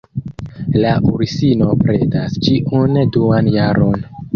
[0.83, 4.07] La ursino bredas ĉiun duan jaron.